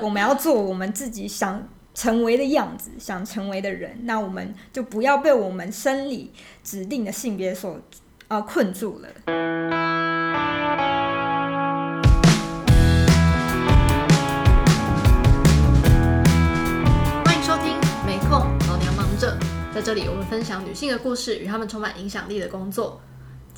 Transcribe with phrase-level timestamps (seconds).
[0.00, 6.32] 我们要做我们自己想成为的样子，想成为的人，那我们就不要被我们生理
[6.62, 7.76] 指定的性别所
[8.28, 9.08] 呃困住了。
[17.24, 17.74] 欢迎收听
[18.06, 18.38] 《没空，
[18.68, 19.36] 老娘忙着》。
[19.74, 23.00] 在这里，我们分享女性的故事与她们充满影响力的工作。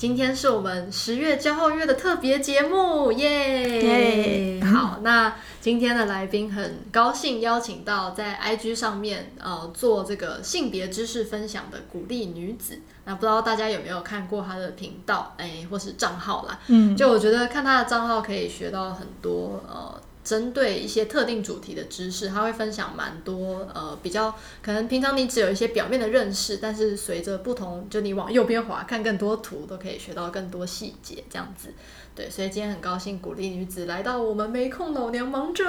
[0.01, 4.59] 今天是我们十月骄傲月的特别节目，耶、yeah!
[4.59, 4.65] yeah!！
[4.65, 12.79] 好，那今天的来宾很高兴邀请到在 IG 上面呃做这个性别知识分享的鼓励女子。
[13.05, 16.59] 那不知道大家有没有看过她的频道，哎，或是账号啦？
[16.65, 20.01] 嗯，就我觉得看她的账号可以学到很多呃。
[20.23, 31.69] 针对一些特定主题的知识，他会分享蛮多呃比较可能平常你只有一些表面的认识，但是随着不同，就你往右边滑看更多图，都可以学到更多细节这样子。
[32.13, 35.63] 对，所以今天很高兴鼓励女子来到我们没空老娘忙着，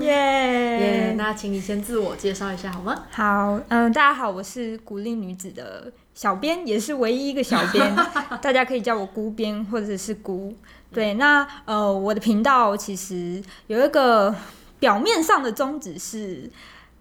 [0.00, 1.14] 耶耶！
[1.18, 3.06] 那请你先自我介绍一下好吗？
[3.10, 7.96] 好，嗯，大家好，我是鼓励女子的小编，也是唯一一个小编，
[8.40, 10.54] 大家可以叫我姑编或者是姑。
[10.92, 14.34] 对，那呃，我的频道其实有一个
[14.80, 16.50] 表面上的宗旨是，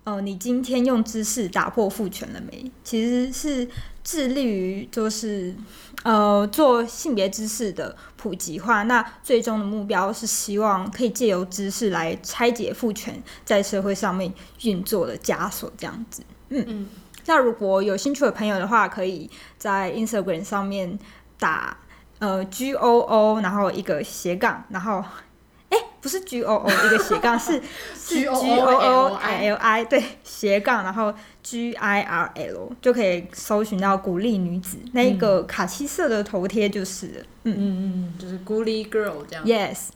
[0.04, 2.72] 呃，你今天用知识打破父权了没？
[2.84, 3.68] 其实是
[4.04, 5.56] 致力于就是
[6.04, 8.84] 呃做性别知识的普及化。
[8.84, 14.32] 那最终的目标是希望可以借由知识来拆解父权在社会上面
[14.62, 16.22] 运作的枷锁，这样子。
[16.50, 16.88] 嗯嗯。
[17.26, 21.00] 那如果有兴趣的朋友的话，可以在 Instagram 上面
[21.40, 21.76] 打。
[22.20, 25.04] 呃，G O O，然后一个斜杠，然后，
[25.70, 27.54] 哎，不是 G O O， 一个斜杠是
[27.96, 34.78] 是 G O O I L I，对，斜杠，然后 G I R L 就可以搜寻到鼓励女子。
[34.94, 37.56] 那一个卡其色的头贴就是，嗯。
[37.58, 39.90] 嗯嗯，就是鼓励 girl 这样，Yes。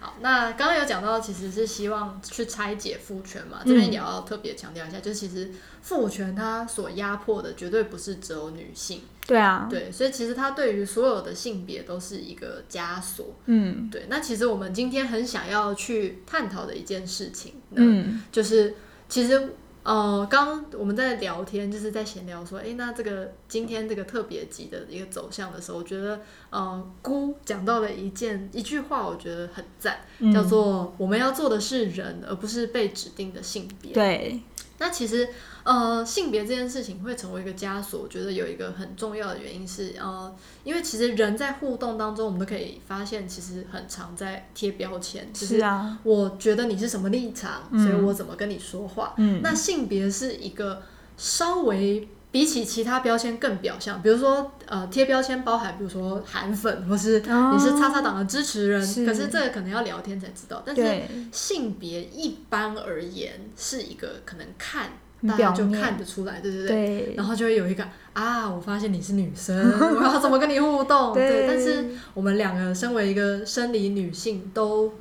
[0.00, 14.06] 好，那刚刚有讲到，其实是希望去拆解父权嘛，这边也要特别强调一下，嗯、就是其实父权它所压迫的绝对不是只有女性，对啊，对，所以其实它对于所有的性别都是一个枷锁，嗯，对。
[14.08, 18.74] 那其实我们今天很想要去探讨的一件事情，嗯，就是
[19.08, 19.54] 其实。
[19.84, 26.18] 呃，刚刚我们在聊天，就是在闲聊说，哎，那这个今天这个特别集的一个走向的时候，我觉得，
[26.48, 33.92] 呃，姑讲到了一件一句话，我觉得很赞，嗯，叫做我们要做的是人，而不是被指定的性别。
[33.92, 34.40] 对。
[34.78, 35.28] 那其实，
[35.64, 45.26] 呃，性别这件事情会成为一个枷锁，我觉得有一个很重要的原因是，呃，因为其实人在互动当中，我们都可以发现，其实很常在贴标签。
[45.34, 45.98] 是啊。
[46.02, 49.14] 我觉得你是什么立场，所以我怎么跟你说话。
[49.16, 49.40] 嗯。
[49.42, 50.82] 那性别是一个
[51.16, 60.62] 稍微比起其他标签更表象，比如说，呃，贴标签包含，比如说韩粉，或是你是叉叉党的支持人，哦，可是这个可能要聊天才知道。
[60.66, 64.90] 但是性别一般而言是一个可能看
[65.28, 71.12] 大家就看得出来，对对对，对，然后就会有一个啊，我发现你是女生，我要怎么跟你互动？
[71.12, 74.94] 对，对，但是我们两个身为一个生理女性都。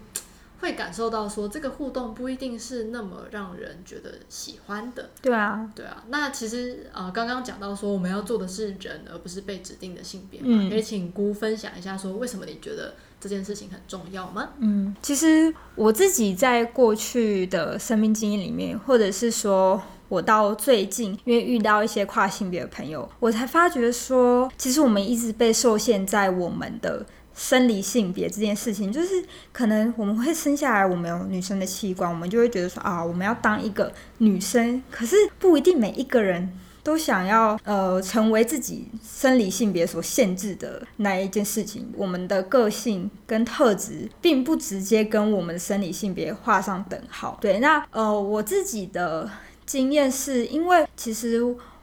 [0.60, 5.10] 会感受到说这个互动不一定是那么让人觉得喜欢的。
[5.22, 6.02] 对啊，对啊。
[6.08, 10.48] 那其实呃，刚刚讲到说我们要做的是人，而不是被指定的性别嘛。
[10.48, 10.70] 嗯。
[10.70, 14.52] 可以请姑分享一下说为什么你觉得这件事情很重要吗？
[14.60, 27.06] 嗯，其实我自己在过去的生命经验里面，或者是说我到最近因为遇到一些跨性别的朋友，我才发觉说，其实我们一直被受限在我们的。
[27.36, 34.80] 生理性别这件事情，就是可能我们会生下来，我们有女生的器官，我们就会觉得说啊，我们要当一个女生。
[34.92, 36.48] 可是不一定每一个人
[36.84, 41.92] 都想要呃成为自己生理性别所限制的那一件事情。
[41.98, 47.40] 我们的个性跟特质并不直接跟我们的生理性别画上等号。
[47.42, 49.28] 对，那呃我自己的
[49.66, 51.42] 经验是因为其实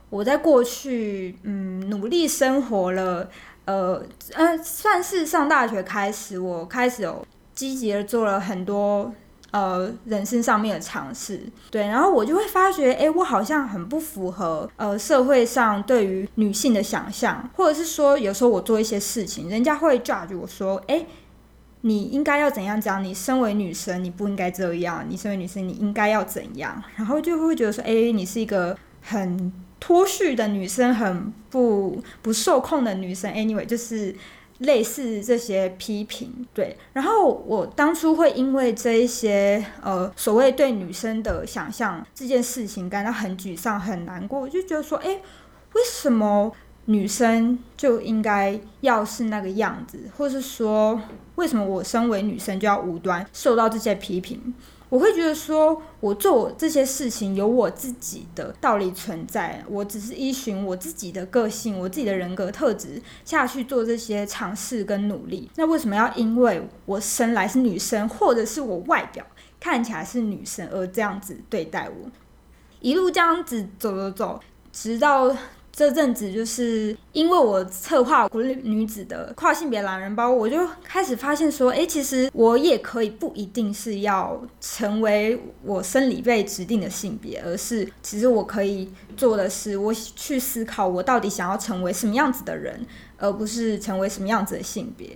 [0.09, 3.29] 我在过去嗯努力生活了。
[3.67, 4.03] 呃
[4.33, 7.25] 呃，算是上大学开始，我开始有
[7.55, 9.13] 积极的做了很多
[9.53, 11.41] 呃人生上面的尝试，
[11.71, 21.07] 对，然后我就会发觉，哎，我好像很不符合呃社会上对于女性的想象，或者是说有时候我做一些事情，人家会 judge 我说，哎，
[21.83, 23.03] 你应该要怎样讲？
[23.03, 26.83] 你身为女生，你不应该这样；你身为女生，你应该要怎样？
[26.97, 29.53] 然后就会觉得说，哎，你是一个很。
[29.83, 34.15] 脱序的女生，很不不受控的女生，anyway，就是
[34.59, 36.77] 类似这些批评，对。
[36.93, 45.09] 然后我当初会因为这一些呃所谓对女生的想象这件事情感到很沮丧、很难过，我就觉得说，哎，
[45.73, 46.53] 为什么
[46.85, 51.01] 女生就应该要是那个样子，或是说，
[51.41, 54.53] 为什么我身为女生就要无端受到这些批评？
[54.91, 65.49] 我会觉得说，我做这些事情有我自己的道理存在，我只是依循我自己的个性、我自己的人格特质下去做这些尝试跟努力。
[65.57, 69.25] 那为什么要因为我生来是女生，或者是我外表
[69.59, 72.11] 看起来是女生而这样子对待我？
[72.81, 74.41] 一路这样子走走走，
[74.71, 75.35] 直到。
[75.81, 92.85] 这阵子就是因为我策划国立女子的跨性别懒人包，我就开始发现说，诶，其实我也可以不一定是要成为我生理被指定的性别，而是其实我可以做的是，我去思考我到底想要成为什么样子的人，
[93.17, 95.09] 而不是成为什么样子的性别。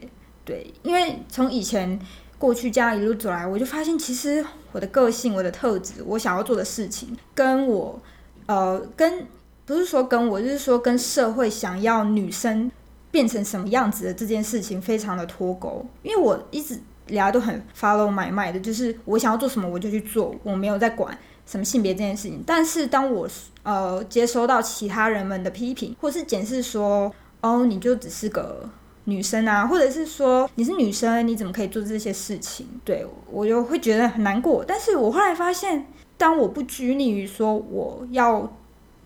[0.46, 2.00] 对，因为从以前
[2.38, 8.00] 过去这样一路走来，我就发现其实我的个性、我的特质、我想要做的事情，跟我
[8.46, 9.26] 呃跟。
[9.66, 12.70] 不是说跟我，就是说跟社会想要女生
[13.10, 21.16] 变成什么样子的这件事情非常的脱钩，因为我一直聊都很 follow 买卖的，就是我想要做什么我就去做，我没有在管
[21.46, 22.42] 什么性别这件事情。
[22.46, 23.26] 但是当我
[23.62, 28.68] 呃接收到其他人们的批评，或是检视说，哦，你就只是个
[29.04, 32.66] 女生啊，或者是说你是女生，你怎么可以做这些事情？
[32.84, 34.62] 对，我就会觉得很难过。
[34.66, 35.86] 但是我后来发现，
[36.18, 38.52] 当我不拘泥于说我要。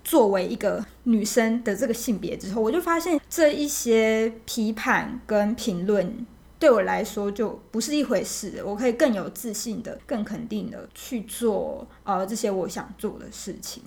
[0.08, 6.26] 作为一个女生的这个性别之后，我就发现这一些批判跟评论
[6.58, 8.62] 对我来说就不是一回事。
[8.64, 13.82] 我可以更有自信的、更肯定的去做呃这些我想做的事情。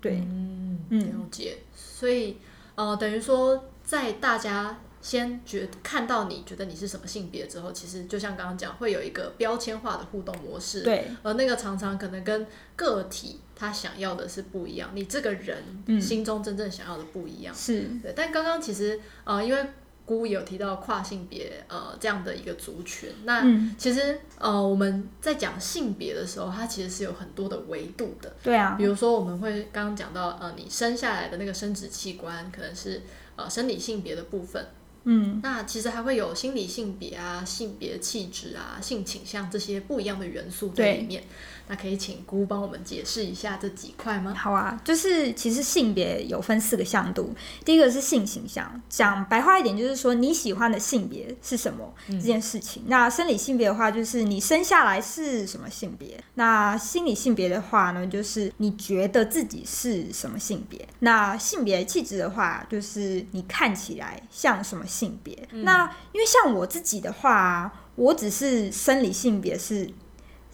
[0.00, 1.58] 对，嗯，了解。
[1.74, 2.36] 所以
[2.76, 4.78] 呃，等于说在大家。
[5.02, 10.82] 先觉看到你觉得你是什么性别之后，其实就像刚刚讲，会有一个标签化的互动模式。
[10.82, 15.56] 对，而那个常常可能跟个体他想要的是不一样，你这个人
[16.00, 17.54] 心中真正想要的不一样。
[17.54, 18.12] 是、嗯，对。
[18.14, 19.66] 但刚刚其实呃，因为
[20.04, 23.42] 姑有提到跨性别呃这样的一个族群，那
[23.76, 28.36] 其实呃我们在讲性别的时候，它其实是有很多的维度的。
[28.42, 33.02] 对啊，比如说我们会刚刚讲到呃，你生下来的那个生殖器官可能是
[33.34, 34.64] 呃生理性别的部分。
[35.08, 41.22] 嗯，那其实还会有心理性别啊、性别气质啊、性倾向这些不一样的元素在里面。
[41.68, 44.34] 那可以请姑帮我们解释一下这几块吗？
[44.34, 47.34] 好啊，就是其实性别有分四个向度，
[47.64, 52.84] 第一个是性形象，讲白话一点就是说你喜欢的性别是什么、嗯、这件事情。
[52.86, 65.36] 那生理性别的话，就是你生下来是什么性别；那心理性别的话呢，就是你觉得自己是什么性别；那性别气质的话，就是你看起来像什么性别。
[65.50, 69.90] 嗯、那因为像我自己的话，我只是生理性别是。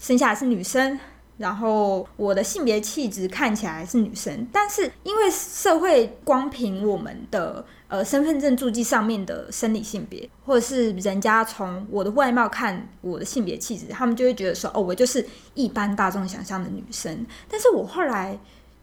[0.03, 0.99] 生下来是女生，
[1.39, 17.25] 然后我的性别气质看起来是女生，但是因为社会光凭我们的呃身份证注记上面的生理性别，或者是人家从我的外貌看我的性别气质，他们就会觉得说，哦，我就是一般大众想象的女生。
[17.49, 18.37] 但是我后来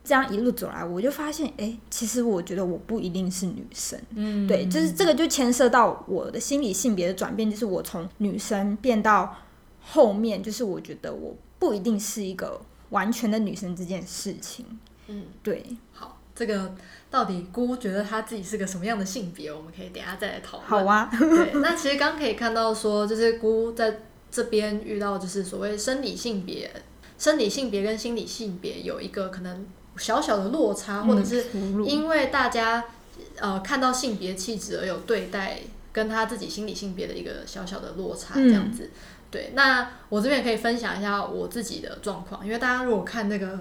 [0.05, 3.99] 这样一路走来，我就发现，哎，其实我觉得我不一定是女生。
[4.15, 9.35] 嗯，对，就是这个就牵涉到我的心理性别的转变，就是我从女生变到。
[9.81, 14.65] 后面就是我觉得我不一定是一个完全的女生这件事情，
[15.07, 16.73] 嗯，对，好，这个
[17.09, 20.67] 到底姑觉得她自己是个什么样的性别，我们可以等下再来讨论。
[20.67, 23.99] 好啊，对，那其实刚刚可以看到说，就是姑在
[24.31, 26.71] 这边遇到就是所谓生理性别、
[27.17, 29.65] 生理性别跟心理性别有一个可能
[29.97, 31.45] 小小的落差，嗯、或者是
[31.85, 32.85] 因为大家
[33.37, 35.59] 呃看到性别气质而有对待
[35.91, 38.85] 跟他自己心理性别的一个小小的落差这样子。
[38.85, 38.91] 嗯
[39.31, 43.59] 对，那我这边也可以分享一下我自己的状况，因为大家如果看那个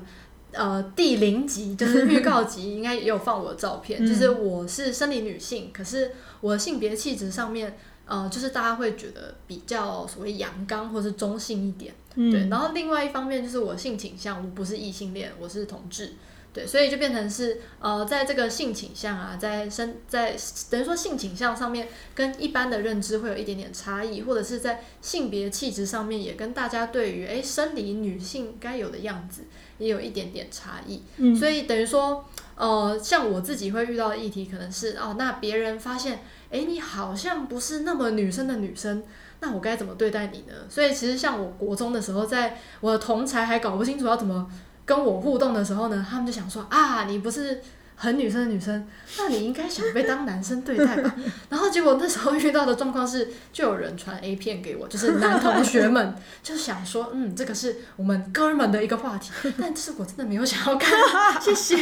[0.53, 12.49] 呃第零集，就是预告集，应该也有放我的照片， 就是我是生理女性，可是我的性别气质上面，呃，就是大家会觉得比较所谓阳刚或是中性一点，对。
[12.49, 16.15] 然后另外一方面就是我性倾向，我不是异性恋，我是同志。
[16.59, 20.35] 对，所以就变成是呃，在这个性倾向啊，在生在
[20.69, 21.87] 等于说性倾向上面
[22.17, 29.43] 跟一般的认知会有一点点差异，或者是在性别气质上面也跟大家对于诶生理女性该有的样子
[29.79, 31.01] 也有一点点差异。
[31.19, 32.25] 嗯，所以等于说
[32.57, 36.19] 呃，像我自己会遇到的议题可能是哦，那别人发现
[36.51, 39.05] 诶你好像不是那么女生的女生，
[39.39, 40.55] 那我该怎么对待你呢？
[40.69, 44.51] 所以其实像我国中的时候，在我的同才还搞不清楚要怎么。
[44.89, 47.61] 跟我互动的时候呢，他们就想说啊，你不是
[47.95, 51.15] 很女生的女生，那你应该想被当男生对待吧？
[51.51, 59.31] 然后结果那时候遇到的状况是，就有人传 A 片给我，就是男同学们 就想说，嗯，这个是我们哥们的一个话题，
[59.61, 60.91] 但是我真的没有想要看，
[61.39, 61.77] 谢谢。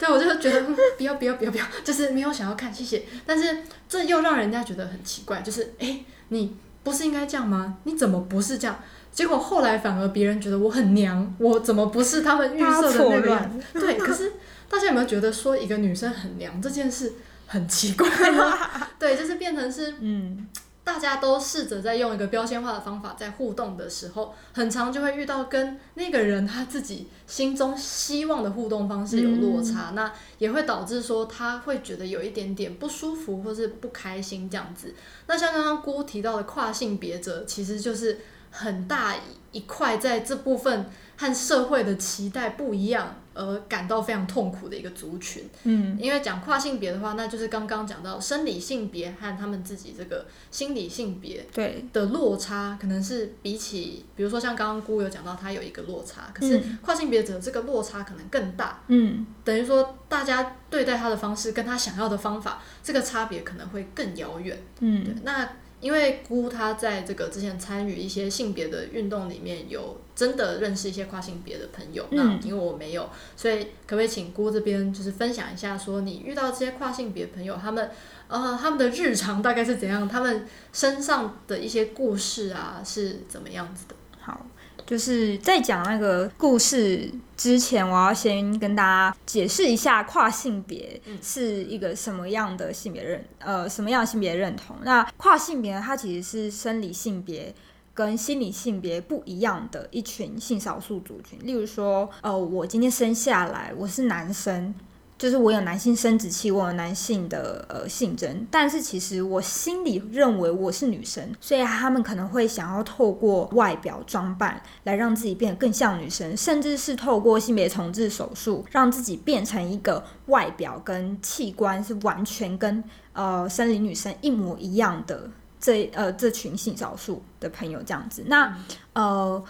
[0.00, 0.60] 对，我就觉得，
[0.98, 3.04] 不要不要不要不要，就是没有想要看，谢谢。
[3.24, 7.76] 但是这又让人家觉得很奇怪，就是哎，你不是应该这样吗？
[7.84, 8.80] 你怎么不是这样？
[9.12, 13.80] 结果后来反而别人觉得我很娘，我怎么不是他们预设的那个样子？
[13.80, 14.32] 对，可是
[14.68, 17.12] 大家有没有觉得说一个女生很娘这件事
[17.46, 18.56] 很奇怪吗？
[18.98, 20.48] 对，就是变成是嗯。
[20.82, 34.92] 大家都试着在用一个标签化的方法在互动的时候，很常就会遇到跟那个人他自己心中希望的互动方式有落差，嗯、那也会导致说他会觉得有一点点不舒服或是不开心这样子。
[35.28, 38.18] 那像刚刚姑提到的跨性别者，其实就是
[38.50, 39.14] 很大
[39.52, 43.16] 一块在这部分和社会的期待不一样。
[43.32, 51.86] 而感到非常痛苦的一个族群，嗯，因为讲跨性别的话，那就是刚刚讲到生理性别和他们自己这个心理性别对。
[51.92, 65.48] 的落差，可能是比起，比如说像刚刚姑有讲到，他有一个落差，可是跨性别者这个落差可能更大，嗯，等于说大家对待他的方式跟他想要的方法，这个差别可能会更遥远，嗯，对，那。
[65.80, 77.90] 因为姑她在这个之前参与一些性别的运动里面有真的认识一些跨性别的朋友，嗯、那因为我没有，所以可不可以请姑这边就是分享一下，说你遇到这些跨性别朋友，他们
[78.28, 83.94] 呃他们的日常大概是怎样，他们身上的一些故事啊是怎么样子的？
[84.20, 84.46] 好。
[84.90, 94.74] 就是在讲那个故事之前，我要先跟大家解释一下跨性别是一个什么样的性别认，呃，什么样的性别认同。
[94.82, 97.54] 那跨性别它其实是生理性别
[97.94, 101.38] 跟心理性别不一样的一群性少数族群。
[101.44, 104.74] 例如说，呃，我今天生下来我是男生。
[105.20, 125.28] 就是我有男性生殖器，我有男性的呃性征，但是其实我心里认为我是女生，所以他们可能会想要透过外表装扮来让自己变得更像女生，甚至是透过性别重置手术让自己变成一个外表跟器官是完全跟呃生理女生一模一样的
[125.60, 128.56] 这呃这群性少数的朋友这样子，那
[128.94, 129.44] 呃。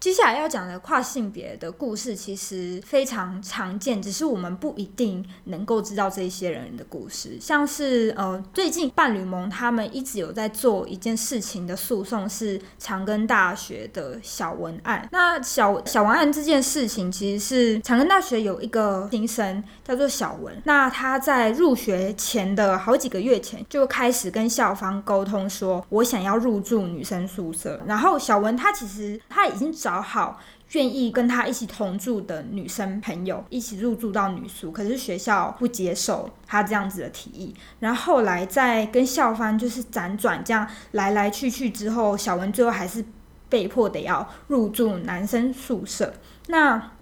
[0.00, 7.36] 接下来要讲的跨性别的故事其实非常常见，只是我们不一定能够知道这些人的故事。
[7.38, 15.06] 像是呃，最近伴侣盟他们一直有在做一件事情的诉讼，是长庚大学的小文案。
[15.12, 27.78] 那小小文案这件事情，其实是长庚大学有一个新生叫做小文，那他在入学前的好几个月前就开始跟校方沟通说，我想要入住女生宿舍。
[27.86, 29.89] 然后小文他其实他已经找。
[29.90, 30.38] 找好
[30.72, 37.52] 愿意跟他一起同住的女生朋友，一起入住到女宿，可是学校不接受他这样子的提议。
[37.80, 43.04] 然后后来在跟校方就是辗转这样来来去去之后，小文最后还是
[43.48, 46.14] 被迫得要入住男生宿舍。
[46.46, 46.92] 那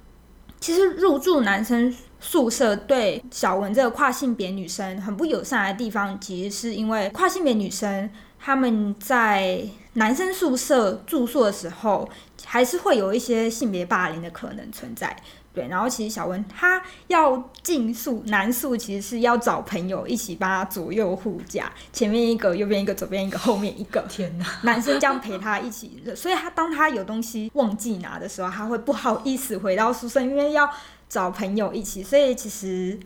[0.59, 9.61] 其实入住男生宿舍对小文这个跨性别女生很不友善的地方，其实是因为跨性别女生他们在
[9.92, 12.09] 男生宿舍住宿的时候。
[12.50, 15.14] 还是会有一些性别霸凌的可能存在，
[15.52, 15.69] 对。
[15.69, 24.00] 然后其实小文他要进宿男宿，其实是要找朋友一起帮他左右护驾，前面一个，右边一个，左边一个，后面一个。
[24.09, 24.47] 天哪！
[24.64, 30.71] 男生这样陪他一起，所以他当他有东西忘记拿的时候，他会不好意思回到宿舍，因为要
[31.07, 32.99] 找朋友一起，所以其实。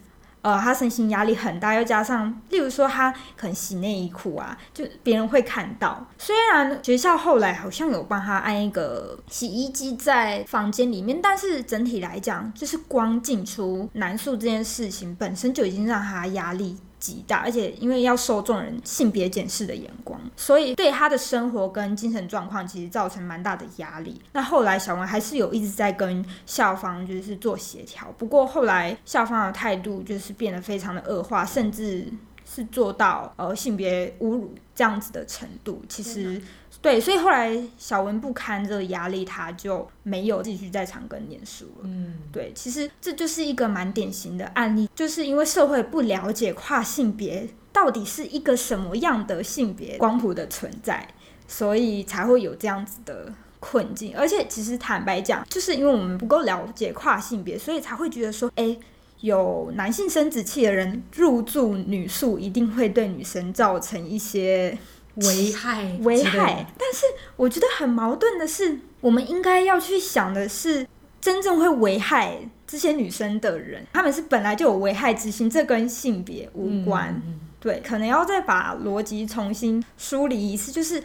[0.42, 6.04] 呃，他身心压力很大，又加上，例如说他可能洗内衣裤啊，就别人会看到。
[6.18, 16.76] 虽然学校后来好像有帮他安一个洗衣机在房间里面，但是整体来讲，就是光进出男宿这件事情本身就已经让他压力。
[17.02, 24.22] 极大，而且因为要受众人性别检视的眼光，所以对他的生活跟精神状况其实造成蛮大的压力。
[24.32, 32.06] 那后来小文还是有一直在跟校方就是做协调，不过后来校方的态度就是变得非常的恶化，甚至
[32.48, 35.82] 是做到呃性别侮辱这样子的程度。
[35.88, 36.40] 其实。
[36.82, 41.82] 对，所以后来小文不堪这个压力，他就没有继续在长庚念书了。
[41.84, 51.06] 嗯，对，其实这就是一个蛮典型的案例，就是因为社会不了解跨性别到底是一个什么样的性别光谱的存在，
[51.46, 54.12] 所以才会有这样子的困境。
[54.16, 58.76] 而且其实坦白讲，就是因为我们不够了解跨性别，所以才会觉得说，哎，
[59.20, 64.76] 有男性生殖器的人入住女宿，一定会对女生造成一些。
[65.16, 66.66] 危害，危害。
[66.78, 70.86] 但是我觉得很矛盾的是，我们应该要去想的是，
[71.20, 77.20] 真正会危害这些女生的人，他们是本来就有危害之心，这跟性别无关。
[77.26, 81.02] 嗯、对，可能要再把逻辑重新梳理一次，就是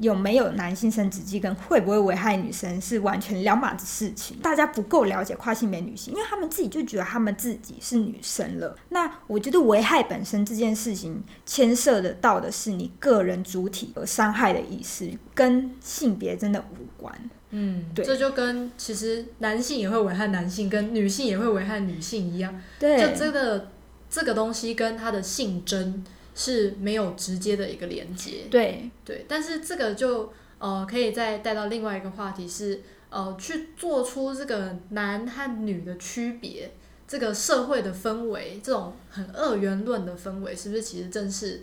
[0.00, 4.36] 有没有男性生殖器跟会不会危害女生是完全两码子事情。
[4.38, 8.76] 大家不够了解跨性别女性，因为他们自己就觉得他们自己是女生了。
[8.90, 17.30] 那我觉得危害本身这件事情牵涉得到的是你个人主体和伤害的意思，跟性别真的无关。
[17.50, 22.60] 嗯，对，这就跟其实男性也会危害男性，跟女性也会危害女性一样。
[22.78, 23.68] 对，就这个
[24.10, 26.04] 这个东西跟他的性征
[26.36, 28.44] 是没有直接的一个连接。
[28.48, 36.70] 对对，但是这个就呃可以再带到另外一个话题是呃去做出这个男和女的区别，
[37.08, 41.62] 这个社会的氛围，这种很二元论的氛围，是不是其实正是？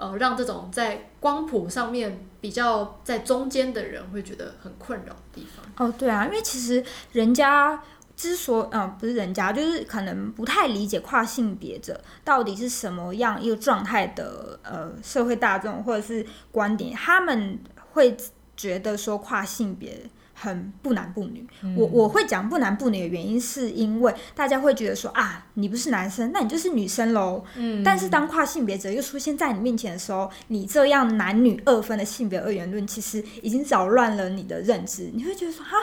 [0.00, 5.66] 呃，让这种在光谱上面比较在中间的人会觉得很困扰的地方。
[5.76, 7.82] 哦，对啊，因为其实人家
[8.18, 17.56] 之所以，嗯、呃，不是人家，就是可能不太理解跨性别者到底是什么样一个状态的，呃，社会大众或者是观点，他们
[17.92, 18.16] 会
[18.56, 20.10] 觉得说跨性别。
[20.40, 27.44] 很不男不女，嗯、我我会讲不男不女的原因，是因为大家会觉得说啊，你不是男生，那你就是女生喽。
[27.56, 35.10] 嗯，但是当跨性别者又出现在你面前的时候，你这样男女二分的性别二元论，其实已经扰乱了你的认知。
[35.12, 35.76] 你会觉得说，哈，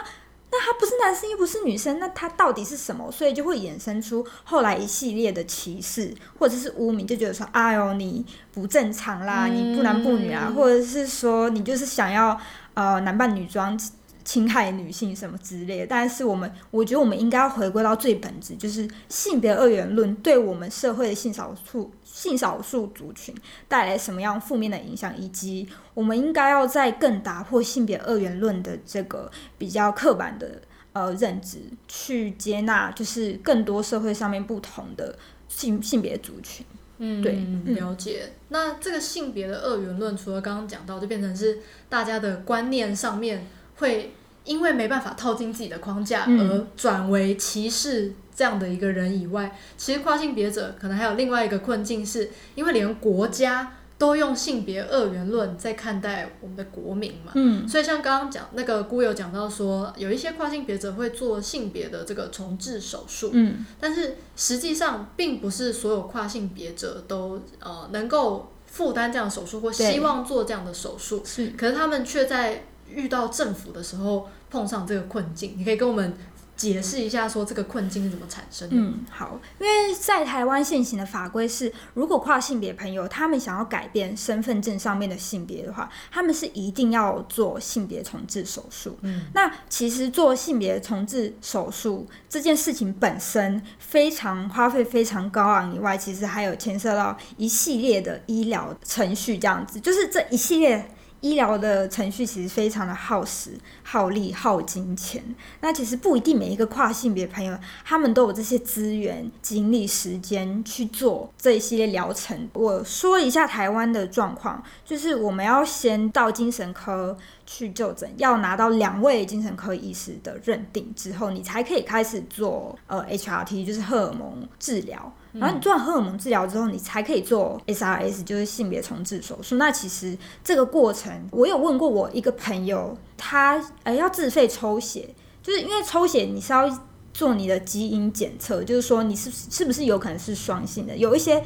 [0.57, 3.11] 那他不是男生又不是女生，那他到底是什么？
[3.11, 12.39] 所以就会衍生出后来一系列的歧视或者是污名，就觉得说，哎呦，你不正常啦，嗯、你不男不女啊，或者是说你就是想要
[12.73, 13.77] 呃男扮女装。
[14.25, 23.35] 侵害女性什么之类的，但是我们，我觉得我们应该要回归到最本质，就是性别二元论对我们社会的性少数性少数族群
[23.67, 29.29] 带来什么样负面的影响，以及我们应该要在更打破性别二元论的这个
[29.59, 30.59] 比较刻板的
[30.93, 35.15] 呃认知，去接纳就是更多社会上面不同的
[35.47, 36.65] 性性别族群。
[36.97, 38.23] 嗯，对，了解。
[38.25, 43.45] 嗯、那这个性别的二元论，除了刚刚讲到，就变成是大家的观念上面。
[43.77, 44.13] 会
[44.43, 57.31] 因为没办法套进自己的框架而转为歧视这样的一个人以外，嗯、其实跨性别者可能还有另外一个困境，是因为连国家都用性别二元论在看待我们的国民嘛。
[57.33, 72.65] 嗯，所以像刚刚讲那个孤友讲到说，有一些跨性别者会做性别的这个重置手术，嗯，但是实际上并不是所有跨性别者都呃能够负担这样的手术或希望做这样的手术，是，可是他们却在。
[72.89, 76.13] 遇到政府的时候碰上这个困境，你可以跟我们
[76.55, 78.77] 解释一下，说这个困境是怎么产生的？
[78.77, 88.97] 嗯，好，因为在台湾现行的法规是，如果跨性别朋友他们想要改变身份证上面的性别的话，他们是一定要做性别重置手术。
[89.01, 100.89] 嗯，那其实做性别重置手术这件事情本身非常花费非常高昂以外，其实还有牵涉到一系列的医疗程序，这样子，就是这一系列。
[101.21, 103.51] 医疗的程序其实非常的耗时、
[103.83, 105.23] 耗力、耗金钱。
[105.61, 112.47] 那其实不一定每一个跨性别朋友，他们都有这些资源、精力、时间去做这一系列疗程。
[112.53, 125.11] 我说一下台湾的状况，就是我们要先到精神科去就诊，要拿到两位精神科医师的认定之后，你才可以开始做呃 HRT，就是荷尔蒙治疗。
[125.39, 129.55] 然后你做完荷尔蒙治疗之后，你才可以做 SRS，就是性别重置手术。
[129.55, 136.69] 那其实这个过程，我有问过我一个朋友，他呃要自费抽血，就是因为抽血你是要
[137.13, 141.43] 做你的基因检测，就是说你是是不是有可能是双性的，有一些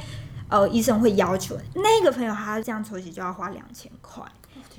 [0.50, 1.58] 呃医生会要求。
[1.76, 4.24] 那个朋友他这样抽血就要花两千块。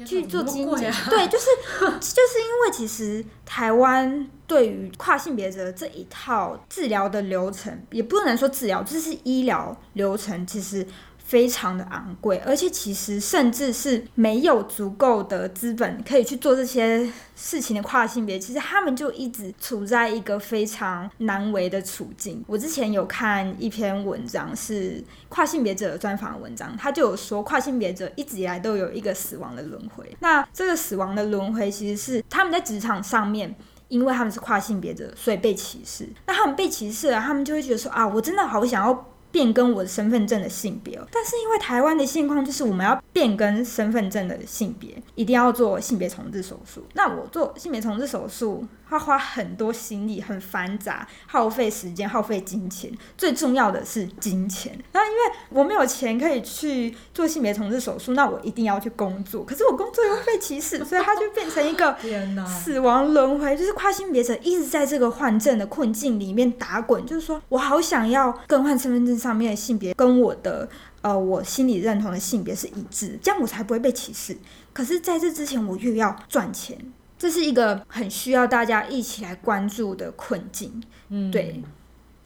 [0.05, 1.47] 去做基因检测，啊、对，就是
[1.81, 10.87] 就是因为其实台湾对于跨性别者这一套治疗的流程，也不能说治疗，就是医疗流程，其实。
[11.31, 22.43] 非常的昂贵，而且其实甚至是没有足够的资本可以去做这些事情的跨性别，其实他们就一直处在一个非常难为的处境。
[22.49, 30.05] 我之前有看一篇文章，是跨性别者专访的文章，他就有说跨性别者一直以来都有一个死亡的轮回。
[30.19, 33.55] 那这个死亡的轮回其实是他们在职场上面，
[33.87, 36.09] 因为他们是跨性别者，所以被歧视。
[36.27, 39.07] 那他们被歧视了，他们就会觉得说啊，我真的好想要。
[39.31, 46.85] 变更我的身份证的性别，但是因为台湾的现况就是我们要变更身份证的性别，一定要做性别重置手术。
[46.95, 52.91] 那我做性别重置手术，要花很多心力，很繁杂，耗费时间，耗费金钱。
[53.17, 54.77] 最重要的是金钱。
[54.93, 59.45] 那因为我没有钱可以去做性别重置手术，那我一定要去工作。
[59.45, 61.97] 可是我工作又会被歧视，所以他就变成一个
[62.47, 63.57] 死亡轮回。
[63.57, 67.05] 就是跨性别者一直在这个换证的困境里面打滚。
[67.07, 70.69] 就是说我好想要更换身份证上面的性别跟我的
[71.03, 74.37] 呃我心里认同的性别是一致，这样我才不会被歧视。
[74.73, 76.79] 可是在这之前，我又要赚钱。
[77.21, 81.63] 这是一个很需要大家一起来关注的困境，嗯，对，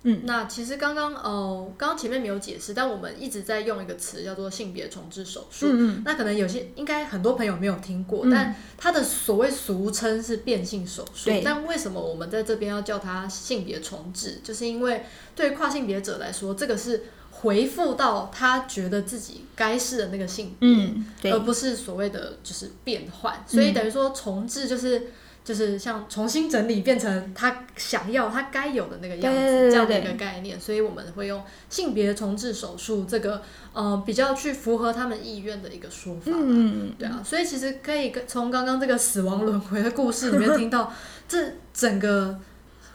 [0.05, 14.41] 嗯，那其实刚刚呃，刚刚前面没有解释，但我们一直在用一个词叫做性别重置手术，嗯，那可能有些应该很多朋友没有听过，嗯，但它的所谓俗称是变性手术，对，但为什么我们在这边要叫它性别重置？
[14.45, 15.05] 就是因为
[15.35, 17.07] 对跨性别者来说，这个是。
[17.41, 25.09] 回复到他觉得自己该是的那个性别，嗯，而不是所谓的就是变换，嗯，所以等于说重置就是
[25.45, 33.43] 就是像重新整理变成他想要他该有的那个样子，对对对对，这样的一个概念，所以我们会用性别重置手术这个
[33.75, 40.93] 呃比较去符合他们意愿的一个说法，嗯，对啊，所以其实可以从刚刚这个死亡轮回的故事里面听到
[41.29, 42.39] 这整个。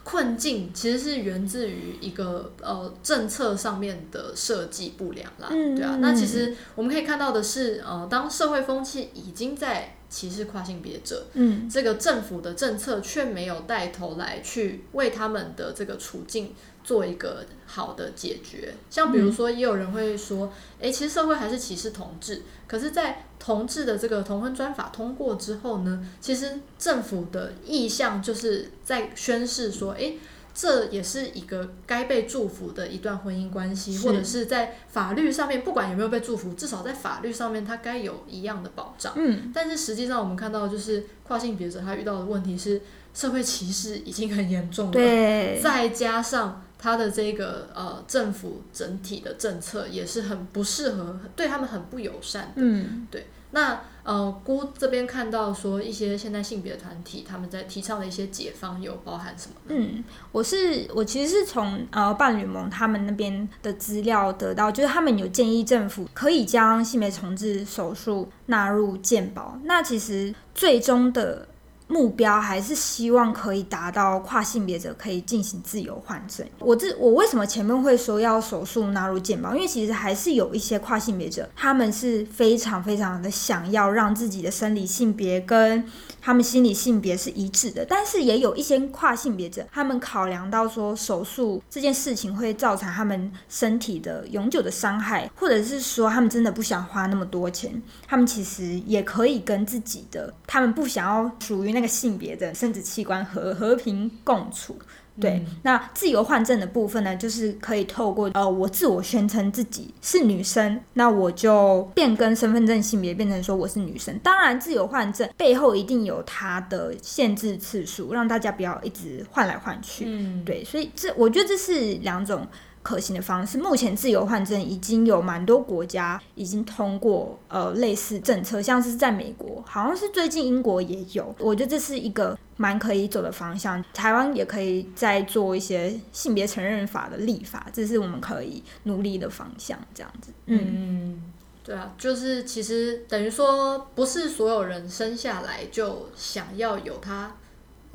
[0.04, 5.98] 困境其实是源自于一个呃政策上面的设计不良啦，嗯、对啊。
[6.00, 18.74] 那其实我们可以看到的是，呃，当社会风气已经在歧视跨性别者，嗯，这个政府的政策却没有带头来去为他们的这个处境做一个好的解决。
[18.90, 30.18] 像比如说，也有人会说，诶、欸，其实社会还是歧视同志，可是，在同志的这个同婚专法通过之后呢，其实政府的意向就是在宣示说，诶，
[30.54, 39.14] 这也是一个该被祝福的一段婚姻关系，或者是在法律上面，不管有没有被祝福，至少在法律上面，它该有一样的保障。
[39.16, 42.82] 嗯，但是实际上我们看到，就是跨性别者他遇到的问题是
[43.14, 52.54] 社会歧视已经很严重了，对，再加上他的这个呃政府整体的政策也是很不适合，对他们很不友善的。
[52.56, 53.28] 嗯，对。
[53.52, 59.56] 那呃，姑这边看到说一些现在性别团体他们在提倡的一些解方有包含什么？
[59.70, 69.58] 嗯，我是我其实是从呃伴侣盟他们那边的资料得到，就是他们有建议政府可以将性别重置手术纳入健保。
[69.64, 71.49] 那其实最终的。
[71.90, 76.48] 目标还是希望可以达到跨性别者可以进行自由换证。
[76.60, 79.56] 我这我为什么前面会说要手术纳入健保？
[79.56, 85.84] 因为其实还是有一些跨性别者，他们是非常非常的想要让自己的生理性别跟
[86.22, 87.84] 他们心理性别是一致的。
[87.84, 101.79] 但是也有一些跨性别者，他们考量到说手术这件事情会造成他们身体的永久的伤害，或者是说他们真的不想花那么多钱，他们其实也可以跟自己的他们不想要属于那。
[101.80, 104.78] 那个性别的生殖器官和和平共处，
[105.18, 114.20] 对，嗯、那自由换证的部分呢，就是可以透过呃，我自我宣称自己是女生，那我就变更身份证性别，变成说我是女生。
[114.20, 120.04] 当然，自由换证背后一定有它的限制次数，让大家不要一直换来换去。
[120.06, 122.46] 嗯，对，所以这我觉得这是两种。
[122.82, 131.36] 可行的方式，目前自由换证已经有蛮多国家已经通过呃类似政策，像是在美国，好像是最近英国也有。
[131.40, 133.84] 我觉得这是一个蛮可以走的方向。
[133.94, 139.78] 台湾也可以再做一些性别承认法的立法，这是我们可以努力的方向。
[139.94, 141.24] 这样子，嗯，嗯
[141.64, 147.36] 对啊，就是其实等于说，不是所有人生下来就想要有他。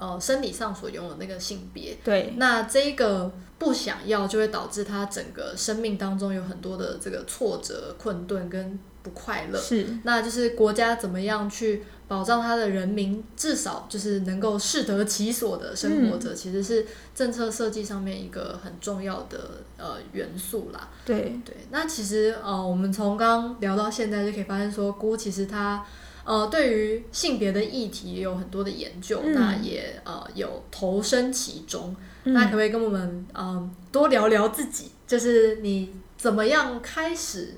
[0.05, 9.59] 呃，生理上所拥有的那个性别，对，那这个不想要，就会导致他整个生命当中有很多的这个挫折、困顿跟不快乐。
[9.59, 20.91] 是，那就是国家怎么样去保障他的人民，至少就是能够适得其所的生活着，嗯、其实是政策设计上面一个很重要的呃元素啦。
[21.07, 25.83] 对对，那其实呃，我们从刚刚聊到现在，就可以发现说，姑其实他。
[26.25, 31.95] 呃，对于性别的议题也有很多的研究，嗯、那也呃有投身其中。
[32.25, 34.91] 嗯、那可不可以跟我们嗯、呃、多聊聊自己？
[35.07, 37.55] 就是你怎么样开始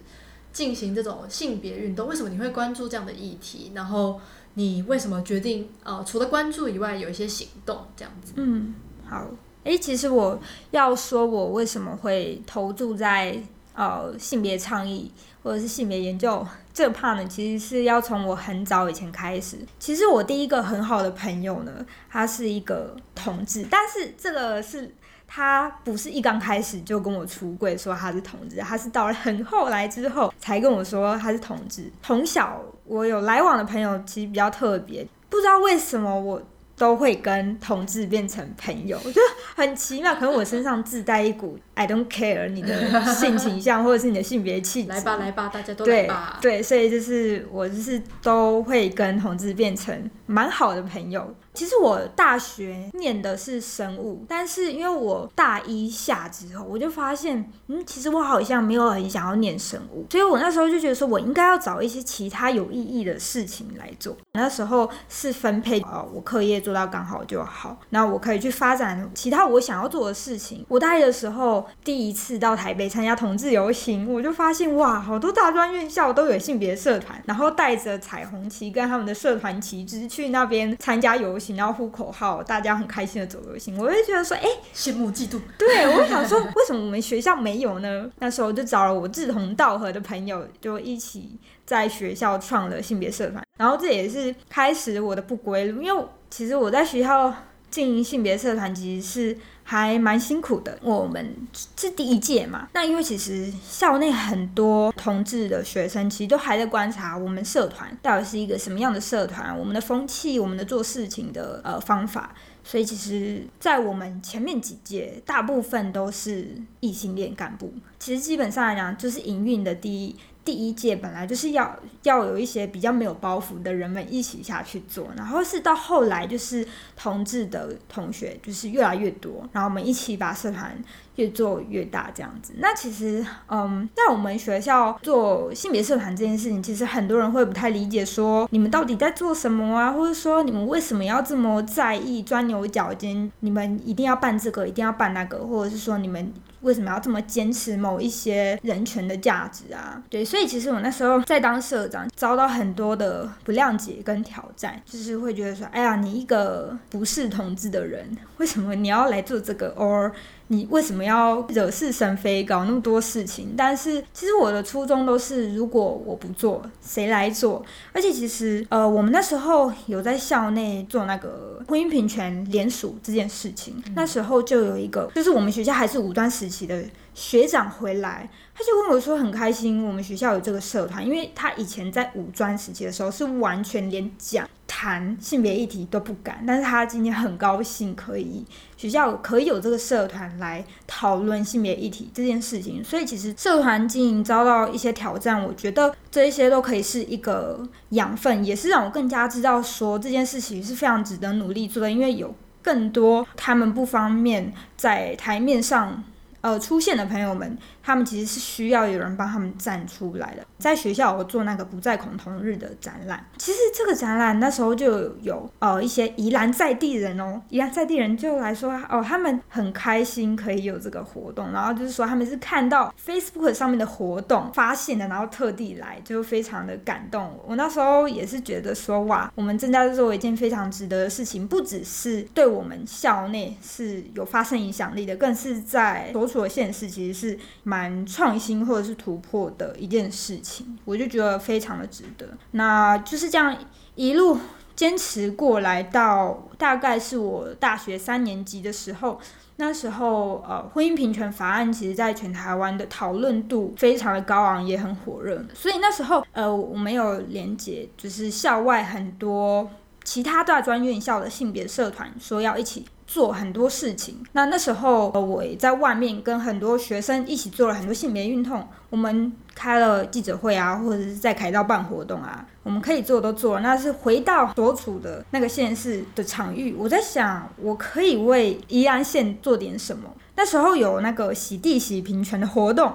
[0.52, 2.08] 进行这种性别运动？
[2.08, 3.70] 为什么你会关注这样的议题？
[3.74, 4.20] 然后
[4.54, 8.32] 你为什么决定呃除了关注以外，有一些行动这样子？
[8.36, 8.74] 嗯，
[9.06, 9.24] 好。
[9.62, 13.36] 诶，其实我要说，我为什么会投注在
[13.74, 15.10] 呃性别倡议
[15.42, 16.46] 或者是性别研究？
[16.76, 19.56] 这个怕呢，其实是要从我很早以前开始。
[19.78, 21.72] 其实我第一个很好的朋友呢，
[22.10, 24.94] 他是一个同志，但是这个是
[25.26, 31.90] 他不是一刚开始就跟我出柜说他是同志，他是到了很后来之后才跟我说他是同志。
[32.02, 36.42] 从小我有来往的朋友其实比较特别，不知道为什么我
[36.76, 39.22] 都会跟同志变成朋友，我觉得
[39.54, 40.14] 很奇妙。
[40.14, 46.38] 可能我身上自带一股 I don't care 你的性倾向或者是你的性别气质，来吧来吧，大家都来吧。
[46.40, 51.34] 对对，所以就是我就是都会跟同志变成蛮好的朋友。
[51.56, 64.14] 其实我大学念的是生物，但是因为我大一下之后，我就发现，嗯，其实我好像没有很想要念生物，所以我那时候就觉得说，我应该要找一些其他有意义的事情来做。
[64.32, 70.62] 那时候是分配，呃，我课业做到刚好就好，那我可以去发展其他我想要做的事情。
[70.68, 81.45] 我大一的时候第一次到台北参加同志游行，我就发现哇，好多大专院校都有性别社团，然后带着彩虹旗跟他们的社团旗帜去那边参加游行。
[81.54, 85.38] 然后呼口号，大家很开心的走游行，我就觉得说，哎，羡慕嫉妒。
[85.58, 88.10] 对，我会想说，为什么我们学校没有呢？
[88.18, 93.44] 那时候就找了我志同道合的朋友，就一起在学校创了性别社团。
[93.58, 97.32] 然后这也是开始我的不归路，因为其实我在学校
[97.70, 99.38] 经营性别社团，其实是。
[99.68, 101.34] 还蛮辛苦的，我们
[101.76, 102.68] 是第一届嘛。
[102.72, 112.32] 那因为其实校内很多同志的学生，其实都还在观察我们社团到底是一个什么样的社团，我们的风气，我们的做事情的呃方法。
[112.62, 116.48] 所以其实，在我们前面几届，大部分都是
[116.78, 117.72] 异性恋干部。
[117.98, 120.14] 其实基本上来讲，就是营运的第一。
[120.46, 130.80] 第一届本来就是要要有一些比较没有包袱的人们一起下去做，然后是到后来就是同志的同学就是越来越多，然后我们一起把社团
[131.16, 132.54] 越做越大这样子。
[132.58, 143.30] 那其实，嗯，在我们学校做性别社团这件事情，其实很多人会不太理解，说你们到底在做什么啊，或者说你们为什么要这么在意钻牛角尖？
[143.40, 146.32] 你们一定要办这个，一定要办那个，或者是说你们。
[146.62, 150.02] 为什么要这么坚持某一些人权的价值啊？
[150.10, 160.10] 对，所以其实我那时候在当社长，遭到很多的不谅解跟挑战，就是会觉得说，哎呀，你一个不是同志的人，为什么你要来做这个？or
[160.48, 163.54] 你为什么要惹是生非，搞那么多事情？
[163.56, 167.64] 但是其实我的初衷都是，如果我不做，谁来做？
[167.92, 176.82] 而且其实，呃，我们那时候有在校内做那个婚姻平权联署这件事情，那时候就有一个，就是我们学校还是五段时期的
[177.16, 184.46] 学长回来，他就跟我说很开心，我们学校有这个社团，因为他以前在五专时期的时候是完全连讲。
[184.68, 188.44] 谈性别议题都不敢，但是他今天很高兴可以
[188.76, 206.04] 学校可以有这个社团来讨论性别议题这件事情，所以其实社团经营遭到一些挑战，我觉得这一些都可以是一个养分，也是让我更加知道说这件事情是非常值得努力做的，因为有更多他们不方便在台面上。
[206.46, 210.44] 呃，出现的朋友们，他们其实是需要有人帮他们站出来的。
[210.58, 227.38] 在学校，我做那个不再恐同日的展览，其实这个展览那时候就有，呃一些宜兰在地人哦，宜兰在地人就来说哦，他们很开心可以有这个活动，然后就是说他们是看到 Facebook 上面的活动发现的，然后特地来，就非常的感动。
[227.46, 236.36] 我那时候也是觉得说哇，我们正在做一件非常值得的事情，不只是对我们校内是有发生影响力的，更是在所处。
[236.36, 242.26] 的现实其实是蛮蛮创新或者是突破的一件事情，我就觉得非常的值得。
[242.52, 243.54] 那就是这样
[243.94, 244.38] 一路
[244.74, 249.20] 坚持过来，到大概是我大学三年级的时候，
[249.56, 255.44] 那时候呃，婚姻平权法案其实在全台湾的讨论度非常的高昂，也很火热。
[255.52, 259.70] 所以那时候呃，我没有连结，就是校外很多
[260.02, 262.86] 其他大专院校的性别社团说要一起。
[263.16, 273.60] 做很多事情，那那时候我也在外面跟很多学生一起做了很多性别运动，我们开了记者会啊，或者是在凯道办活动啊，我们可以做都做了。
[273.62, 280.14] 那是回到所处的那个县市的场域，我在想，我可以为宜兰县做点什么。
[280.34, 282.92] 那时候有那个洗地洗平权的活动，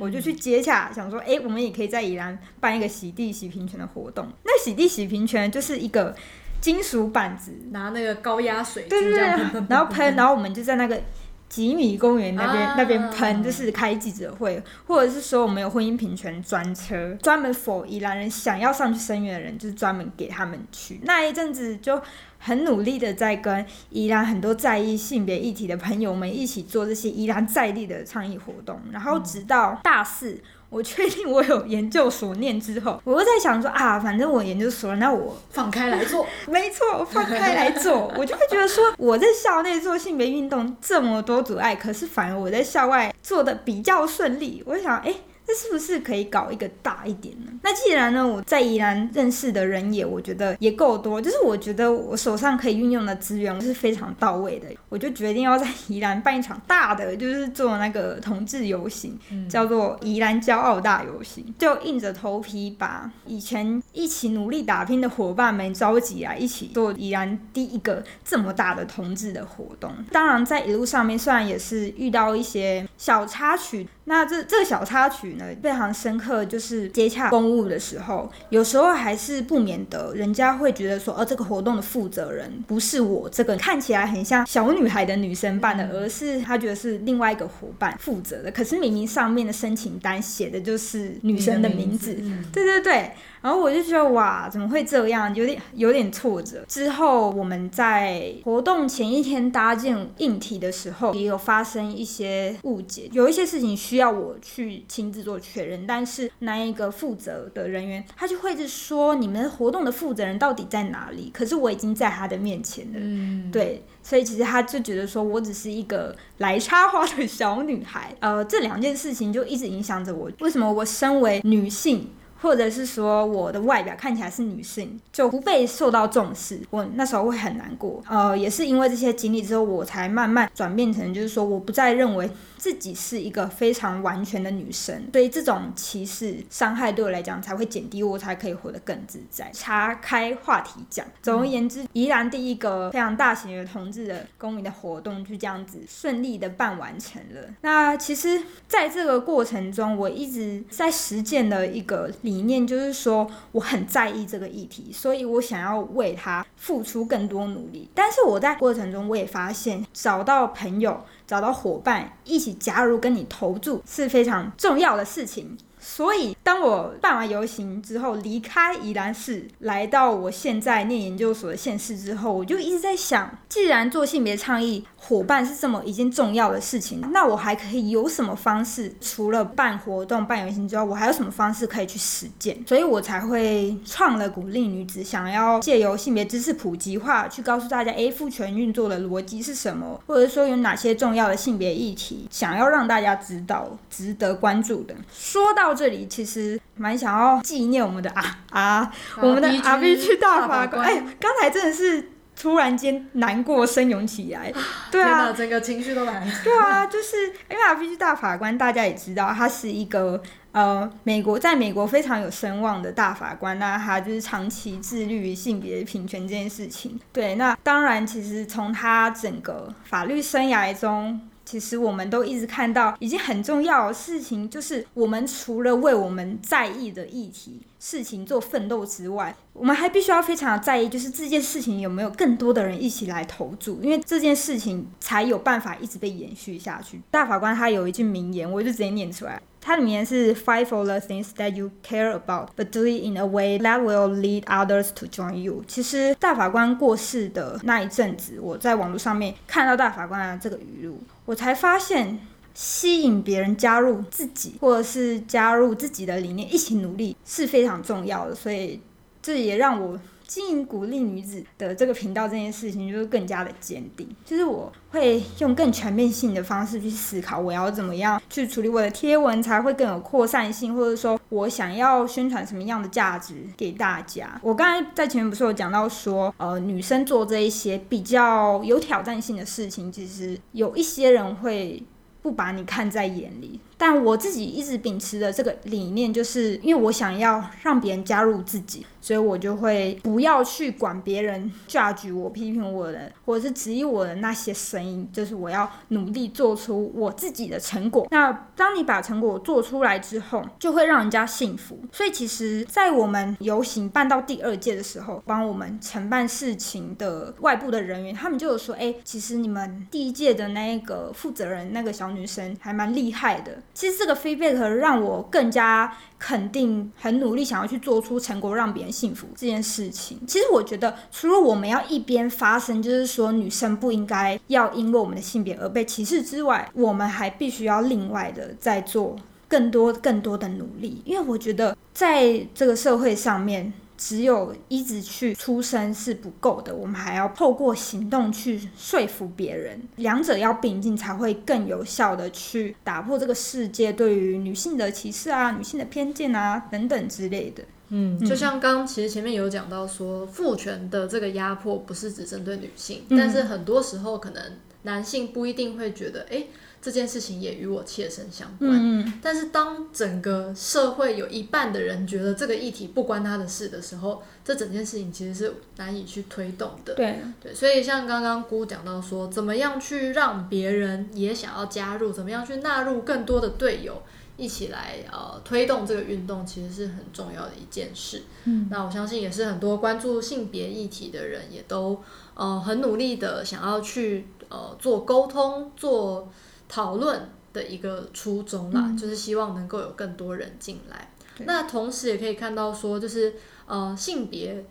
[0.00, 4.26] 我就去接洽，想说，哎，我们也可以在宜兰办一个洗地洗平权的活动。
[4.44, 6.16] 那洗地洗平权就是一个。
[6.60, 11.00] 金属板子，拿那个高压水，对对对，然后喷，然后我们就在那个
[11.48, 21.00] 吉米公园那边、啊、那边喷，就是开记者会，或者是说我们有婚姻平权专车，专门 for 宜兰人想要上去声援的人，就是专门给他们去。
[21.04, 22.00] 那一阵子就
[22.38, 30.38] 很努力的在跟宜兰很多在意性别议题的朋友们一起做这些宜兰在地的倡议活动，然后直到大四。
[30.70, 36.26] 我确定我有研究所念之后， 我又在想说啊，反正我研究所了，那我放开来做。
[36.46, 44.62] 没错，放开来做， 我就会觉得说，我在校内做性别运动这么多阻碍，可是反而我在校外做的比较顺利。
[44.66, 45.14] 我就想，哎，
[45.48, 47.50] 那是不是可以搞一个大一点呢？
[47.62, 69.90] 那既然呢，我在宜兰认识的人也，我觉得也够多，就是我觉得我手上可以运用的资源是非常到位的，我就决定要在宜兰办一场大的，就是做那个同志游行，嗯、叫做宜兰骄傲大游行，就硬着头皮把以前一起努力打拼的伙伴们召集来，一起做宜兰第一个这么大的同志的活动。
[70.12, 73.88] 当然，在一路上面虽然也是遇到一些小插曲。
[74.04, 88.50] 那这这个小插曲呢，非常深刻，就是接洽公务的时候，有时候还是不免得人家会觉得说，哦，这个活动的负责人不是我这个看起来很像小女孩的女生办的，而是他觉得是另外一个伙伴负责的。
[88.50, 93.12] 可是明明上面的申请单写的就是女生的名字，名字对对对。
[93.48, 95.34] 然后我就觉得哇，怎么会这样？
[95.34, 96.62] 有点有点挫折。
[96.68, 105.86] 之后我们在活动前一天搭建硬体的时候，也有发生一些误解，有一些事情需要我去亲自做确认。
[105.86, 111.30] 但是那一个负责的人员，他就会是说，你们活动的负责人到底在哪里？
[111.32, 112.98] 可是我已经在他的面前了。
[113.00, 118.14] 嗯，对，所以其实他就觉得说我只是一个来插花的小女孩。
[118.20, 120.30] 呃，这两件事情就一直影响着我。
[120.40, 122.10] 为什么我身为女性？
[122.40, 128.02] 或者是说我的外表看起来是女性，就不被受到重视，我那时候会很难过。
[128.08, 132.28] 呃，也是因为这些经历之后，我才慢慢转变成，就是说我不再认为。
[132.58, 139.50] 自己是一个非常完全的女生，所以这种歧视伤害对我来讲才会减低，我才可以活得更自在。
[139.52, 147.48] 岔开话题讲，总而言之，宜兰第一个非常大型的同志的公民的活动就这样子顺利的办完成了。
[147.60, 157.88] 那其实在这个过程中，我一直在实践的一个理念，就是说我很在意这个议题，所以我想要为它付出更多努力。
[157.94, 161.04] 但是我在过程中，我也发现找到朋友。
[161.28, 165.58] 找到伙伴一起加入，跟你投注是非常重要的事情。
[165.80, 178.94] 所以，当我办完游行之后，离开宜兰市，来到我现在念研究所的县市之后，我就一直在想，既然做性别倡议伙伴是这么一件重要的事情，那我还可以有什么方式？
[179.00, 182.56] 除了办活动、办游行之外，我还有什么方式可以去实践？
[182.66, 194.94] 所以我才会创了鼓励女子，想要借由性别知识普及化，去告诉大家，诶，父权运作的逻辑是什么，或者说有哪些重要的性别议题，想要让大家知道，值得关注的。
[195.12, 200.84] 说到这里，其实蛮想要纪念我们的啊啊， 我们的 R B 去大法官。
[200.84, 204.52] 哎，刚才真的是突然间难过声涌起来，
[204.90, 206.32] 对啊，整个情绪都来了。
[206.44, 216.98] 对啊，就是因为 R B 去大法官，大家也知道，他是一个呃美国在美国非常有声望的大法官，那他就是长期致力于性别平权这件事情。
[217.12, 221.20] 对，那当然，其实从他整个法律生涯中。
[221.48, 237.00] 其实我们都一直看到，已经很重要的事情，就是我们除了为我们在意的议题、事情做奋斗之外，我们还必须要非常在意，就是这件事情有没有更多的人一起来投注，因为这件事情才有办法一直被延续下去。
[237.10, 239.40] 大法官他有一句名言，我就直接念出来。
[239.68, 243.82] 它里面是 Fight for the things that you care about, but do it in a way that
[243.82, 245.62] will lead others to join you。
[245.68, 252.18] 其实大法官过世的那一阵子，我在网络上面看到大法官的这个语录，我才发现
[252.54, 258.34] 吸引别人加入自己，或者是加入自己的理念，一起努力是非常重要的。
[258.34, 258.80] 所以
[259.20, 260.00] 这也让我。
[260.28, 264.06] 经营鼓励女子的这个频道这件事情，就是更加的坚定。
[264.26, 274.38] 就是我会用更全面性的方式去思考，我要怎么样去处理我的贴文，才会更有扩散性，或者说我想要宣传什么样的价值给大家。
[274.42, 281.82] 我刚才在前面不是有讲到说，呃，女生做这一些比较有挑战性的事情，其实有一些人会
[282.20, 283.58] 不把你看在眼里。
[283.78, 298.06] 但我自己一直秉持的这个理念，就是因为我想要让别人加入自己，所以我就会不要去管别人 judge 我、批评我的，或者是质疑我的那些声音，就是我要努力做出我自己的成果。
[298.10, 301.78] 那当你把成果做出来之后，就会让人家信服。
[301.92, 320.18] 所以其实，在我们游行办到第二届的时候，帮我们承办事情的外部的人员，他们就有说：“哎，其实你们第一届的那个负责人，那个小女生还蛮厉害的。”其实这个 feedback 让我更加肯定，很努力想要去做出成果，让别人幸福这件事情。
[320.26, 329.14] 其实我觉得，除了我们要一边发声，就是说女生不应该要因为我们的性别而被歧视之外，我们还必须要另外的再做
[329.46, 331.00] 更多更多的努力。
[331.04, 347.64] 因为我觉得，在这个社会上面，只有一直去出声是不够的，我们还要透过行动去说服别人，两者要并进，才会更有效的去打破这个世界对于女性的歧视啊、女性的偏见啊等等之类的。
[347.88, 354.42] 嗯，就像刚其实前面有讲到说，父权的这个压迫不是只针对女性，嗯，但是很多时候可能
[354.82, 356.44] 男性不一定会觉得，哎。
[356.80, 366.94] 这件事情也与我切身相关，嗯，但是当整个社会有一半的人觉得这个议题不关他的事的时候，这整件事情其实是难以去推动的。
[366.94, 374.00] 对对，所以像刚刚姑讲到说，怎么样去让别人也想要加入，怎么样去纳入更多的队友
[374.36, 378.22] 一起来呃推动这个运动，其实是很重要的一件事。
[378.44, 382.00] 嗯，那我相信也是很多关注性别议题的人也都
[382.34, 386.32] 呃很努力的想要去呃做沟通做。
[386.68, 391.10] 讨论的一个初衷啦，嗯，就是希望能够有更多人进来。
[391.46, 393.34] 那同时也可以看到说，就是
[393.66, 394.64] 呃，性别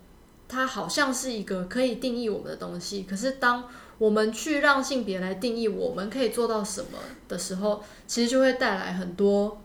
[0.46, 3.64] 它好像是一个可以定义我们的东西，可是当
[3.98, 9.60] 我们去让性别来定义我们可以做到什么的时候，其实就会带来很多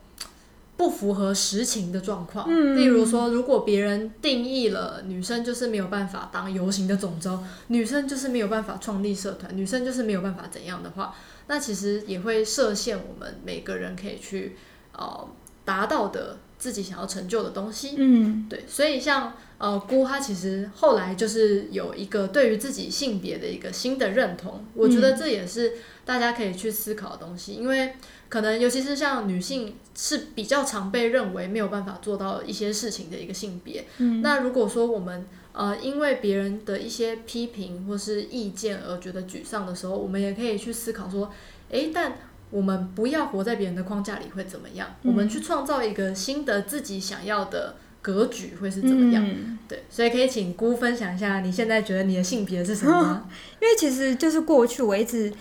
[0.75, 2.45] 不符合实情的状况。
[2.49, 11.15] 嗯，例如说，如果别人定义了女生就是没有办法当游行的总招，女生就是没有办法创立社团，女生就是没有办法怎样的话。
[11.47, 14.55] 那其实也会设限我们每个人可以去
[14.97, 15.27] 呃
[15.65, 17.95] 达到的自己想要成就的东西。
[17.97, 25.73] 嗯，对，所以像呃姑她其实后来就是有一个对于自己性别的一个新的认同，我觉得这也是
[26.05, 27.95] 大家可以去思考的东西，因为
[28.29, 33.83] 可能尤其是像女性是比较常被认为没有办法做到一些事情的一个性别。
[33.97, 41.29] 嗯，那如果说我们呃，因为别人的一些批评或是意见而觉得沮丧的时候，我们也可以去思考说，
[41.69, 42.17] 诶，但
[42.53, 44.87] 我们不要活在别人的框架里会怎么样？
[45.01, 49.25] 嗯、我们去创造一个新的自己想要的格局会是怎么样？
[49.27, 53.29] 嗯、对，所以可以请姑分享一下，你现在觉得你的性别是什么吗？
[53.59, 55.33] 因为其实就是过去我一直，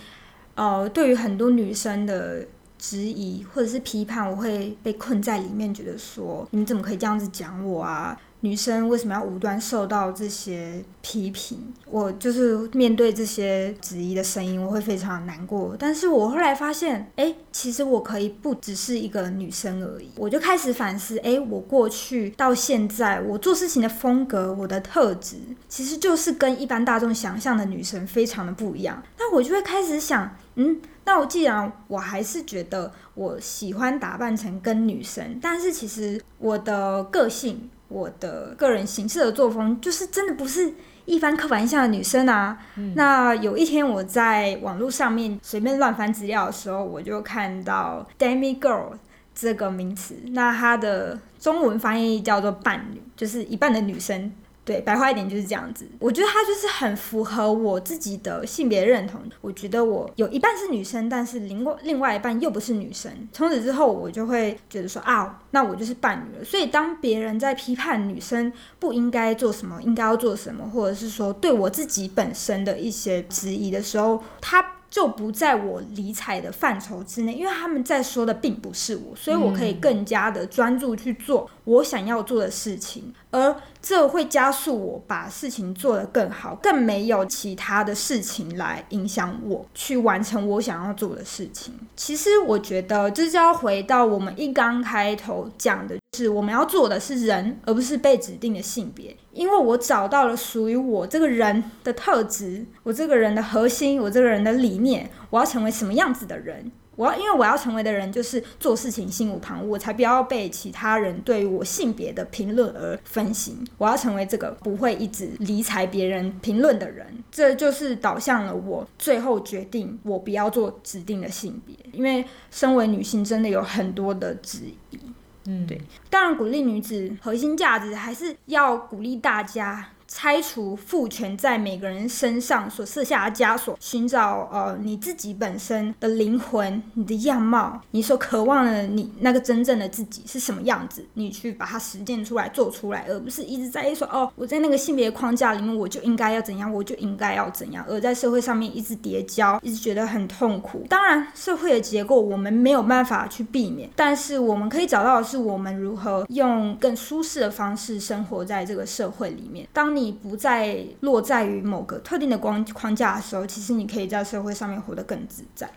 [0.55, 2.43] 呃，对于很多女生的
[2.79, 8.19] 质疑或者是批判，我会被困在里面，觉得说，你怎么可以这样子讲我啊？
[8.43, 11.57] 女生为什么要无端受到这些批评？
[11.89, 15.73] 我就是面对这些质疑的声音，我会非常难过。
[15.79, 20.09] 但是我后来发现，哎，其实我可以不只是一个女生而已。
[20.17, 25.37] 我就开始反思，哎，我过去到现在，我做事情的风格，我的特质，
[25.69, 29.01] 其实就是跟一般大众想象的女生非常的不一样。
[29.17, 37.69] 那我就会开始想，嗯，那我既然我还是觉得我喜欢打扮成跟女生，但是其实我的个性。
[37.93, 40.73] 我的个人行事的作风，就是真的不是
[41.05, 42.57] 一般刻板印象的女生啊。
[42.75, 48.93] 嗯、那有一天我在网络上面随便乱翻资料的时候，我就看到 “demigirl”
[49.35, 54.31] 这个名词，那它的中文翻译叫做“伴侣”，就是一半的女生。
[54.65, 55.85] 对，白话一点就是这样子。
[55.99, 59.21] 我觉得他就是很符合我自己的性别认同。
[59.41, 63.11] 我觉得我有一半是女生，但是另外另外一半又不是女生。
[63.33, 66.45] 从此之后，我就会觉得说啊，那我就是伴侣了。
[66.45, 91.73] 所以当别人在批判女生不应该做什么，应该要做什么，或者是说对我自己本身的一些质疑的时候，他就不在我理睬的范畴之内，因为他们在说的并不是我，所以我可以更加的专注去做我想要做的事情，而这会加速我把事情做得更好，更没有其他的事情来影响我去完成我想要做的事情。
[91.95, 95.95] 其实我觉得这就要回到我们一刚开头讲的。
[96.15, 99.17] 是我们要做的是人，而不是被指定的性别。
[99.31, 106.71] 因为我找到了属于我这个人的特质，我这个人的核心，我这个人的理念，我要成为什么样子的人？
[106.95, 113.65] 我要，因为我要成为的人就是做事情心无旁骛，我才不要被其他人对于我性别的评论而分心。
[113.77, 117.05] 我要成为这个不会一直理睬别人评论的人。
[117.31, 121.75] 这就是导向了我最后决定，我不要做指定的性别。
[121.91, 124.59] 因为身为女性，真的有很多的质
[124.91, 124.99] 疑。
[125.45, 129.89] 嗯，对，当然鼓励女子核心价值，还是要鼓励大家。
[130.15, 150.85] 拆除父权在每个人身上所设下的枷锁，寻找呃你自己本身的灵魂、你的样貌，你所渴望的你那个真正的自己是什么样子，你去把它实践出来、做出来，而不是一直在说哦，我在那个性别框架里面，我就应该要怎样，我就应该要怎样，而在社会上面一直叠加，一直觉得很痛苦。
[150.87, 159.67] 当然，社会的结构我们没有办法去避免，但是我们可以找到的是我们如何用更舒适的方式生活在这个社会里面。
[159.73, 165.69] 当你你不再落在于某个特定的框框架的时候，其实你可以在社会上面活得更自在。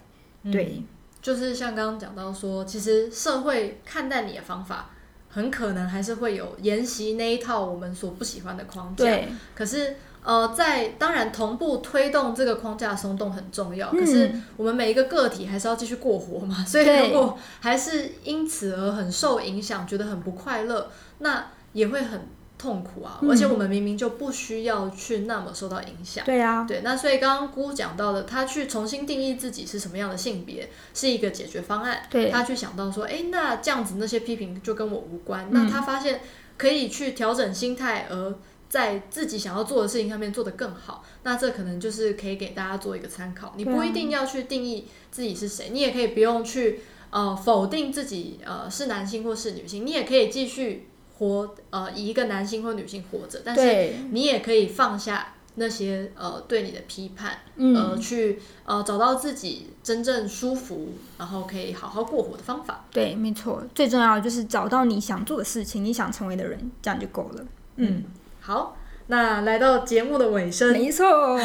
[0.50, 0.84] 对，嗯，
[1.22, 4.90] 就是像刚刚讲到说，其实社会看待你的方法
[5.28, 9.04] 很可能还是会有沿袭那一套我们所不喜欢的框架。
[9.04, 9.96] 对，可是。
[10.26, 22.26] 呃，在当然同步推动这个框架松动很重要，嗯，可是我们每一个个体还是要继续过活嘛， 所以如果还是因此而很受影响，觉得很不快乐，那也会很
[22.58, 23.30] 痛苦啊，嗯。
[23.30, 26.24] 而且我们明明就不需要去那么受到影响。
[26.24, 32.02] 对啊，对，那所以刚刚姑讲到的，他去重新定义自己是什么样的性别，是一个解决方案。
[32.10, 36.20] 对，他去想到说，哎，那这样子那些批评就跟我无关，嗯，那他发现
[36.56, 38.34] 可以去调整心态而。
[38.68, 43.54] 在自己想要做的事情上面做得更好，那这可能就是可以给大家做一个参考。
[43.56, 46.80] 你不一定要去定义自己是谁，你也可以不用去
[47.10, 50.88] 呃否定自己呃是男性或是女性，你也可以继续
[51.18, 62.84] 活呃以一个男性或女性活着，但是你也可以放下那些呃对你的批判，呃去呃找到自己真正舒服，然后可以好好过活的方法。
[62.90, 67.44] 对，没错，最重要的就是找到你想做的事情，你想成为的人，这样就够了。
[67.76, 68.04] 嗯。
[68.40, 68.76] 好，
[69.08, 71.06] 那来到节目的尾声，没错。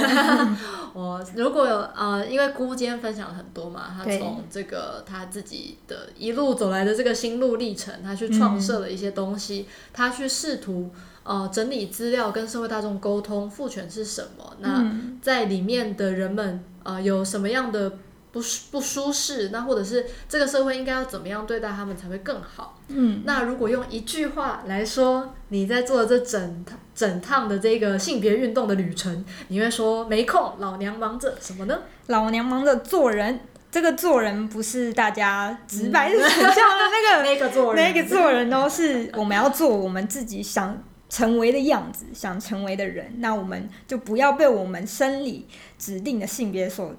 [0.93, 10.89] 我如果有呃，因为姑今天分享了很多嘛，他从这个他自己的一路走来的这个心路历程，他去创设了一些东西，嗯、他去试图
[11.23, 14.57] 呃整理资料，跟社会大众沟通父权是什么。
[14.59, 14.91] 那
[15.21, 17.93] 在里面的人们呃有什么样的
[18.31, 19.49] 不不舒适？
[19.49, 22.79] 那或者是这个社会应该要怎么样对待他们才会更好？
[22.87, 26.65] 嗯，那如果用一句话来说，你在做这整
[26.95, 31.79] 整趟的这个性别运动的旅程，你会说没空，老娘忙着什么呢？
[32.07, 33.41] 老娘忙着做人。
[33.71, 40.77] 这个做人不是大家直白的想象的那个，那个做人，那个做人都是我们要做我们自己想
[41.09, 43.13] 成为的样子，想成为的人。
[43.19, 45.47] 那我们就不要被我们生理
[45.79, 46.93] 指定的性别所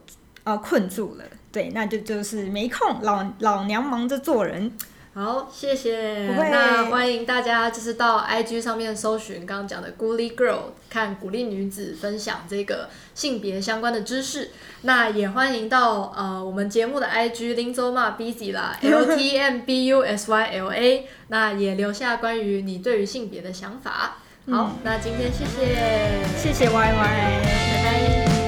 [0.44, 1.24] 呃困住了。
[1.50, 4.72] 对，那就就是没空，老老娘忙着做人。
[5.14, 6.34] 好，谢谢。
[6.34, 14.50] 那欢迎大家就是到 IG 上面搜寻刚刚讲的 Guli Girl，看鼓励女子分享这个性别相关的知识。
[14.80, 21.06] 那也欢迎到呃我们节目的 IG Linzoma Busy 啦， L T M B U S Y L A。
[21.28, 24.16] 那也留下关于你对于性别的想法。
[24.50, 28.41] 好，嗯、那今天谢谢，谢谢 Y Y。